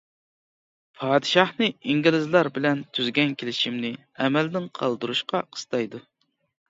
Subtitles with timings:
[1.01, 3.93] پادىشاھنى ئىنگلىزلار بىلەن تۈزگەن كېلىشىمىنى
[4.25, 6.03] ئەمەلدىن قالدۇرۇشقا قىستايدۇ.